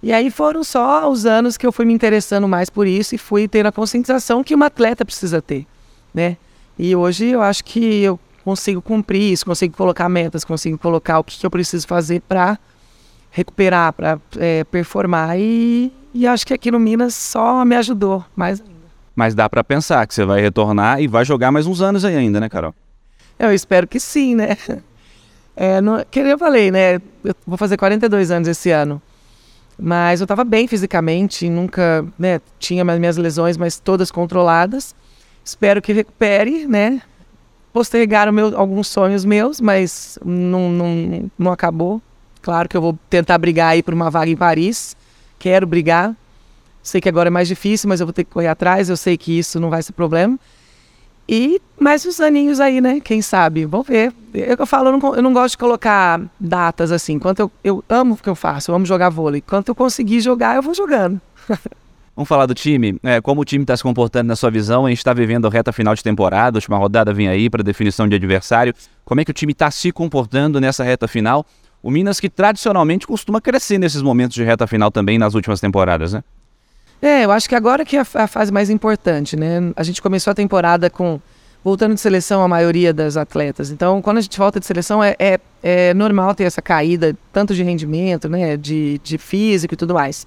E 0.03 0.13
aí 0.13 0.31
foram 0.31 0.65
só 0.65 1.09
os 1.09 1.27
anos 1.27 1.57
que 1.57 1.67
eu 1.67 1.71
fui 1.71 1.85
me 1.85 1.93
interessando 1.93 2.49
mais 2.49 2.69
por 2.69 2.87
isso 2.87 3.15
e 3.15 3.19
fui 3.19 3.47
tendo 3.47 3.67
a 3.67 3.73
conscientização 3.73 4.43
que 4.43 4.55
uma 4.55 4.67
atleta 4.67 5.05
precisa 5.05 5.41
ter, 5.41 5.65
né? 6.13 6.37
E 6.79 6.97
hoje 6.97 7.27
eu 7.27 7.41
acho 7.41 7.63
que 7.63 8.03
eu 8.03 8.19
consigo 8.45 8.83
cumprir 8.83 9.33
isso, 9.33 9.45
consigo 9.45 9.77
colocar 9.77 10.09
metas, 10.09 10.45
consigo 10.45 10.77
colocar 10.77 11.19
o 11.21 11.25
que, 11.25 11.39
que 11.39 11.47
eu 11.47 11.51
preciso 11.51 11.87
fazer 11.87 12.21
para 12.23 12.59
recuperar, 13.31 13.93
para 13.93 14.19
é, 14.39 14.65
performar. 14.65 15.39
E, 15.39 15.93
e 16.17 16.27
acho 16.27 16.47
que 16.47 16.55
aqui 16.55 16.71
no 16.71 16.81
Minas 16.81 17.15
só 17.15 17.65
me 17.65 17.77
ajudou 17.77 18.25
mais 18.35 18.61
ainda. 18.61 18.75
Mas 19.15 19.35
dá 19.35 19.49
para 19.49 19.63
pensar 19.63 20.07
que 20.07 20.15
você 20.15 20.25
vai 20.25 20.41
retornar 20.41 21.01
e 21.01 21.07
vai 21.07 21.25
jogar 21.25 21.53
mais 21.53 21.67
uns 21.67 21.83
anos 21.83 22.05
aí 22.05 22.17
ainda, 22.17 22.41
né, 22.41 22.49
Carol? 22.49 22.75
Eu 23.39 23.53
espero 23.53 23.87
que 23.87 24.01
sim, 24.01 24.35
né? 24.35 24.57
É, 25.59 25.81
não, 25.81 26.05
que 26.11 26.21
eu 26.21 26.37
falei, 26.37 26.71
né? 26.71 26.97
Eu 27.25 27.35
vou 27.47 27.57
fazer 27.57 27.79
42 27.79 28.31
anos 28.31 28.47
esse 28.47 28.71
ano. 28.71 29.01
Mas 29.79 30.21
eu 30.21 30.25
estava 30.27 30.45
bem 30.45 30.69
fisicamente, 30.69 31.49
nunca 31.49 32.05
né, 32.19 32.43
tinha 32.59 32.85
minhas 32.85 33.17
lesões, 33.17 33.57
mas 33.57 33.79
todas 33.79 34.11
controladas. 34.11 34.95
Espero 35.43 35.81
que 35.81 35.95
recupere, 35.95 36.67
né? 36.67 37.01
Postergaram 37.73 38.33
meu, 38.33 38.55
alguns 38.55 38.89
sonhos 38.89 39.25
meus, 39.25 39.59
mas 39.59 40.19
não, 40.23 40.69
não, 40.69 41.31
não 41.39 41.51
acabou. 41.51 42.03
Claro 42.43 42.69
que 42.69 42.77
eu 42.77 42.83
vou 42.83 42.99
tentar 43.09 43.39
brigar 43.39 43.69
aí 43.69 43.83
por 43.83 43.95
uma 43.95 44.11
vaga 44.11 44.31
em 44.31 44.37
Paris. 44.37 44.95
Quero 45.47 45.65
brigar. 45.65 46.13
Sei 46.83 47.01
que 47.01 47.09
agora 47.09 47.29
é 47.29 47.31
mais 47.31 47.47
difícil, 47.47 47.89
mas 47.89 48.01
eu 48.01 48.07
vou 48.07 48.13
ter 48.13 48.25
que 48.25 48.33
correr 48.33 48.49
atrás. 48.49 48.89
Eu 48.89 48.97
sei 48.97 49.17
que 49.17 49.39
isso 49.39 49.61
não 49.61 49.71
vai 49.71 49.81
ser 49.81 49.93
problema. 49.93 50.37
E 51.29 51.63
mais 51.79 52.05
uns 52.05 52.19
aninhos 52.19 52.59
aí, 52.59 52.81
né? 52.81 52.99
Quem 52.99 53.23
sabe? 53.23 53.65
Vamos 53.65 53.87
ver. 53.87 54.13
Eu, 54.35 54.57
eu 54.59 54.67
falo, 54.67 54.89
eu 54.89 54.99
não, 54.99 55.15
eu 55.15 55.23
não, 55.23 55.33
gosto 55.33 55.53
de 55.53 55.59
colocar 55.59 56.21
datas 56.41 56.91
assim. 56.91 57.13
Enquanto 57.13 57.39
eu, 57.39 57.53
eu 57.63 57.85
amo 57.89 58.15
o 58.15 58.17
que 58.17 58.29
eu 58.29 58.35
faço, 58.35 58.73
eu 58.73 58.75
amo 58.75 58.85
jogar 58.85 59.09
vôlei. 59.09 59.39
Enquanto 59.39 59.69
eu 59.69 59.75
conseguir 59.77 60.19
jogar, 60.19 60.57
eu 60.57 60.63
vou 60.63 60.75
jogando. 60.75 61.21
Vamos 62.17 62.29
falar 62.29 62.47
do 62.47 62.55
time. 62.55 62.99
É, 63.05 63.21
como 63.21 63.43
o 63.43 63.45
time 63.45 63.63
está 63.63 63.77
se 63.77 63.85
comportando 63.85 64.27
na 64.27 64.35
sua 64.35 64.51
visão? 64.51 64.85
A 64.85 64.89
gente 64.89 64.99
está 64.99 65.15
vivendo 65.15 65.47
a 65.47 65.51
reta 65.51 65.73
final 65.73 65.95
de 65.95 66.03
temporada, 66.03 66.57
a 66.57 66.59
última 66.59 66.77
rodada 66.77 67.15
vem 67.15 67.29
aí 67.29 67.49
para 67.49 67.63
definição 67.63 68.09
de 68.09 68.17
adversário. 68.17 68.75
Como 69.05 69.21
é 69.21 69.25
que 69.25 69.31
o 69.31 69.35
time 69.35 69.53
está 69.53 69.71
se 69.71 69.93
comportando 69.93 70.61
nessa 70.61 70.83
reta 70.83 71.07
final? 71.07 71.47
O 71.83 71.91
Minas 71.91 72.19
que 72.19 72.29
tradicionalmente 72.29 73.07
costuma 73.07 73.41
crescer 73.41 73.79
nesses 73.79 74.03
momentos 74.03 74.35
de 74.35 74.43
reta 74.43 74.67
final 74.67 74.91
também 74.91 75.19
nas 75.19 75.35
últimas 75.35 75.61
temporadas, 75.61 76.13
né? 76.13 76.25
É, 77.01 77.25
eu 77.25 77.31
acho 77.31 77.49
que 77.49 77.55
agora 77.55 77.85
que 77.85 77.97
é 77.97 78.01
a 78.01 78.27
fase 78.27 78.51
mais 78.51 78.71
importante, 78.71 79.37
né? 79.37 79.73
A 79.77 79.83
gente 79.83 80.01
começou 80.01 80.31
a 80.31 80.35
temporada 80.35 80.89
com 80.89 81.21
voltando 81.63 81.95
de 81.95 82.01
seleção 82.01 82.43
a 82.43 82.49
maioria 82.49 82.95
das 82.95 83.17
atletas. 83.17 83.71
Então, 83.71 84.01
quando 84.01 84.19
a 84.19 84.21
gente 84.21 84.39
volta 84.39 84.61
de 84.61 84.67
seleção, 84.67 85.03
é, 85.03 85.17
é, 85.19 85.41
é 85.63 85.95
normal 85.95 86.33
ter 86.33 86.45
essa 86.45 86.63
caída, 86.63 87.17
tanto 87.33 87.55
de 87.55 87.63
rendimento, 87.65 88.29
né, 88.29 88.57
de, 88.57 89.01
de 89.03 89.19
físico 89.19 89.75
e 89.75 89.77
tudo 89.77 89.93
mais. 89.93 90.27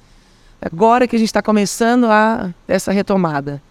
Agora 0.61 1.07
que 1.07 1.15
a 1.15 1.19
gente 1.19 1.29
está 1.29 1.41
começando 1.41 2.07
a 2.07 2.53
essa 2.67 2.91
retomada. 2.91 3.61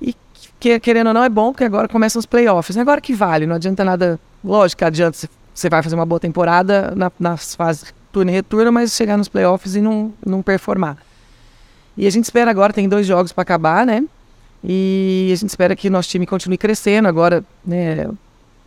E 0.00 0.16
que, 0.58 0.80
querendo 0.80 1.08
ou 1.08 1.14
não, 1.14 1.22
é 1.22 1.28
bom, 1.28 1.52
porque 1.52 1.64
agora 1.64 1.86
começam 1.86 2.18
os 2.18 2.24
playoffs. 2.24 2.78
Agora 2.78 2.98
que 2.98 3.12
vale, 3.12 3.46
não 3.46 3.56
adianta 3.56 3.84
nada. 3.84 4.18
Lógico 4.42 4.78
que 4.78 4.84
adianta, 4.86 5.28
você 5.54 5.68
vai 5.68 5.82
fazer 5.82 5.94
uma 5.94 6.06
boa 6.06 6.20
temporada 6.20 6.92
na, 6.96 7.10
nas 7.18 7.54
fases 7.54 7.92
turno 8.12 8.30
e 8.30 8.34
retorno, 8.34 8.70
mas 8.70 8.92
chegar 8.92 9.16
nos 9.16 9.28
playoffs 9.28 9.74
e 9.74 9.80
não, 9.80 10.12
não 10.24 10.42
performar. 10.42 10.98
E 11.96 12.06
a 12.06 12.10
gente 12.10 12.24
espera 12.24 12.50
agora, 12.50 12.72
tem 12.72 12.88
dois 12.88 13.06
jogos 13.06 13.32
para 13.32 13.42
acabar, 13.42 13.86
né? 13.86 14.04
E 14.62 15.30
a 15.32 15.36
gente 15.36 15.48
espera 15.48 15.74
que 15.74 15.90
nosso 15.90 16.08
time 16.08 16.26
continue 16.26 16.58
crescendo 16.58 17.08
agora, 17.08 17.44
né? 17.64 18.08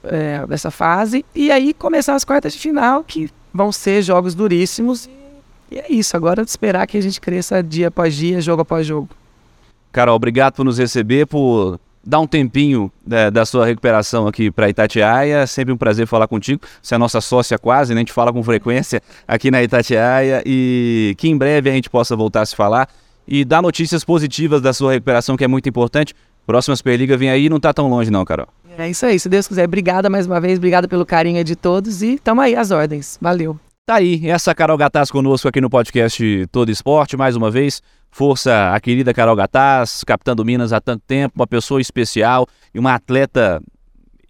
É, 0.04 0.46
dessa 0.46 0.70
fase. 0.70 1.26
E 1.34 1.52
aí 1.52 1.74
começar 1.74 2.14
as 2.14 2.24
quartas 2.24 2.54
de 2.54 2.60
final, 2.60 3.04
que 3.04 3.30
vão 3.54 3.72
ser 3.72 4.02
jogos 4.02 4.36
duríssimos. 4.36 5.10
E 5.72 5.80
é 5.80 5.92
isso, 5.92 6.16
agora 6.16 6.44
esperar 6.44 6.86
que 6.86 6.98
a 6.98 7.02
gente 7.02 7.20
cresça 7.20 7.64
dia 7.64 7.88
após 7.88 8.14
dia, 8.14 8.40
jogo 8.40 8.62
após 8.62 8.86
jogo. 8.86 9.10
Carol, 9.92 10.16
obrigado 10.16 10.54
por 10.54 10.66
nos 10.66 10.78
receber, 10.78 11.26
por 11.26 11.80
dar 12.06 12.20
um 12.20 12.28
tempinho 12.28 12.92
da, 13.06 13.30
da 13.30 13.46
sua 13.46 13.66
recuperação 13.66 14.28
aqui 14.28 14.52
para 14.52 14.70
Itatiaia. 14.70 15.38
É 15.38 15.46
sempre 15.46 15.74
um 15.74 15.78
prazer 15.78 16.06
falar 16.06 16.28
contigo. 16.28 16.62
Você 16.82 16.96
é 16.96 16.98
nossa 16.98 17.20
sócia 17.20 17.58
quase, 17.58 17.94
né? 17.94 18.00
A 18.00 18.02
gente 18.02 18.14
fala 18.14 18.32
com 18.32 18.44
frequência 18.44 19.02
aqui 19.28 19.50
na 19.50 19.64
Itatiaia 19.64 20.44
e 20.46 21.16
que 21.18 21.28
em 21.28 21.38
breve 21.38 21.70
a 21.70 21.74
gente 21.74 21.90
possa 21.90 22.16
voltar 22.16 22.42
a 22.42 22.46
se 22.46 22.56
falar 22.56 22.88
e 23.28 23.44
dar 23.44 23.62
notícias 23.62 24.04
positivas 24.04 24.62
da 24.62 24.72
sua 24.72 24.94
recuperação, 24.94 25.36
que 25.36 25.44
é 25.44 25.48
muito 25.48 25.68
importante. 25.68 26.14
Próxima 26.46 26.76
Superliga 26.76 27.18
vem 27.18 27.30
aí, 27.30 27.50
não 27.50 27.60
tá 27.60 27.74
tão 27.74 27.90
longe 27.90 28.12
não, 28.12 28.24
Carol. 28.24 28.48
É 28.78 28.90
isso 28.90 29.06
aí, 29.06 29.18
se 29.20 29.28
Deus 29.28 29.48
quiser. 29.48 29.66
Obrigada 29.66 30.10
mais 30.10 30.28
uma 30.28 30.40
vez, 30.40 30.58
obrigada 30.58 30.88
pelo 30.88 31.06
carinho 31.06 31.44
de 31.44 31.56
todos 31.56 32.04
e 32.04 32.20
tamo 32.20 32.42
aí 32.42 32.56
às 32.56 32.72
ordens. 32.72 33.18
Valeu. 33.20 33.58
Tá 33.86 33.98
aí, 33.98 34.28
essa 34.28 34.56
Carol 34.56 34.78
Gataz 34.78 35.12
conosco 35.12 35.48
aqui 35.48 35.62
no 35.62 35.70
podcast 35.70 36.48
Todo 36.52 36.72
Esporte, 36.72 37.16
mais 37.16 37.36
uma 37.36 37.52
vez. 37.52 37.84
Força 38.10 38.74
a 38.74 38.80
querida 38.80 39.14
Carol 39.14 39.36
Gataz, 39.36 40.04
capitã 40.04 40.36
do 40.36 40.44
Minas 40.44 40.74
há 40.74 40.82
tanto 40.82 41.04
tempo, 41.06 41.36
uma 41.36 41.46
pessoa 41.46 41.80
especial 41.80 42.48
e 42.74 42.80
uma 42.80 42.96
atleta 42.96 43.62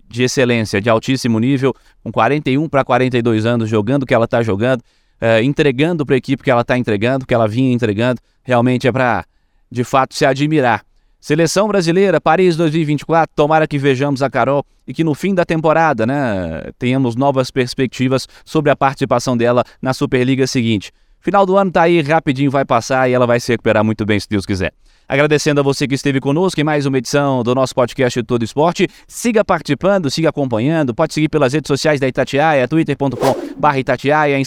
de 0.10 0.24
excelência, 0.24 0.82
de 0.82 0.90
altíssimo 0.90 1.40
nível, 1.40 1.74
com 2.04 2.12
41 2.12 2.68
para 2.68 2.84
42 2.84 3.46
anos, 3.46 3.70
jogando 3.70 4.04
o 4.04 4.06
que 4.06 4.14
ela 4.14 4.26
está 4.26 4.44
jogando 4.44 4.84
é, 5.22 5.42
entregando 5.42 6.06
para 6.06 6.16
a 6.16 6.18
equipe 6.18 6.44
que 6.44 6.52
ela 6.52 6.60
está 6.60 6.78
entregando, 6.78 7.26
que 7.26 7.34
ela 7.34 7.48
vinha 7.48 7.72
entregando, 7.72 8.20
realmente 8.44 8.90
é 8.90 8.92
para, 8.92 9.24
de 9.72 9.86
fato, 9.86 10.14
se 10.16 10.26
admirar. 10.26 10.84
Seleção 11.26 11.68
brasileira, 11.68 12.22
Paris 12.22 12.56
2024, 12.56 13.34
tomara 13.36 13.66
que 13.66 13.80
vejamos 13.80 14.22
a 14.22 14.30
Carol 14.30 14.64
e 14.86 14.94
que 14.94 15.04
no 15.04 15.16
fim 15.16 15.34
da 15.34 15.44
temporada, 15.44 16.06
né, 16.06 16.70
tenhamos 16.78 17.16
novas 17.16 17.50
perspectivas 17.50 18.28
sobre 18.46 18.70
a 18.70 18.76
participação 18.76 19.36
dela 19.36 19.64
na 19.82 19.92
Superliga 19.92 20.46
seguinte. 20.46 20.92
Final 21.20 21.44
do 21.44 21.58
ano 21.58 21.72
tá 21.72 21.82
aí, 21.82 22.00
rapidinho 22.04 22.52
vai 22.52 22.64
passar 22.64 23.10
e 23.10 23.14
ela 23.14 23.26
vai 23.26 23.40
se 23.40 23.52
recuperar 23.52 23.84
muito 23.84 24.06
bem, 24.06 24.20
se 24.20 24.30
Deus 24.30 24.46
quiser. 24.46 24.72
Agradecendo 25.10 25.62
a 25.62 25.64
você 25.64 25.88
que 25.88 25.96
esteve 25.96 26.20
conosco 26.20 26.62
em 26.62 26.64
mais 26.64 26.86
uma 26.86 27.00
edição 27.00 27.42
do 27.42 27.56
nosso 27.56 27.74
podcast 27.74 28.22
Todo 28.22 28.46
Esporte. 28.46 28.88
Siga 29.08 29.44
participando, 29.44 30.12
siga 30.12 30.30
acompanhando. 30.30 30.94
Pode 30.94 31.16
seguir 31.16 31.30
pelas 31.30 31.54
redes 31.54 31.68
sociais 31.68 32.00
da 32.00 32.08
Itatiaia, 32.08 32.68
twitter.com.br 32.68 33.78
Itatiaia, 33.80 34.38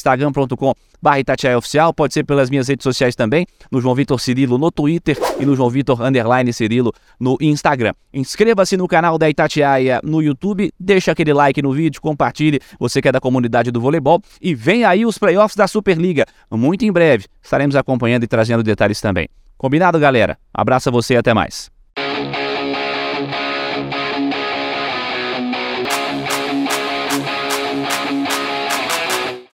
instagram.com.br 0.98 1.18
Itatiaia 1.18 1.58
Oficial. 1.58 1.94
Pode 1.94 2.14
ser 2.14 2.24
pelas 2.24 2.50
minhas 2.50 2.68
redes 2.68 2.84
sociais 2.84 3.14
também, 3.14 3.46
no 3.70 3.80
João 3.80 3.94
Vitor 3.94 4.20
Cirilo 4.20 4.58
no 4.58 4.70
Twitter 4.70 5.16
e 5.38 5.46
no 5.46 5.54
João 5.54 5.70
Vitor 5.70 6.00
Underline 6.02 6.52
Cirilo 6.52 6.92
no 7.18 7.36
Instagram. 7.40 7.94
Inscreva-se 8.12 8.76
no 8.76 8.88
canal 8.88 9.18
da 9.18 9.28
Itatiaia 9.28 10.00
no 10.02 10.22
YouTube, 10.22 10.72
deixa 10.78 11.12
aquele 11.12 11.32
like 11.32 11.60
no 11.62 11.72
vídeo, 11.72 12.00
compartilhe, 12.00 12.60
você 12.78 13.00
que 13.00 13.08
é 13.08 13.12
da 13.12 13.20
comunidade 13.20 13.70
do 13.70 13.80
voleibol. 13.80 14.20
E 14.40 14.54
vem 14.54 14.84
aí 14.84 15.04
os 15.04 15.18
playoffs 15.18 15.56
da 15.56 15.66
Superliga. 15.66 16.26
Muito 16.50 16.84
em 16.84 16.92
breve 16.92 17.26
estaremos 17.42 17.76
acompanhando 17.76 18.24
e 18.24 18.26
trazendo 18.26 18.62
detalhes 18.62 19.00
também. 19.00 19.28
Combinado, 19.56 19.98
galera? 19.98 20.38
Abraço 20.52 20.88
a 20.88 20.92
você 20.92 21.14
e 21.14 21.16
até 21.16 21.34
mais. 21.34 21.77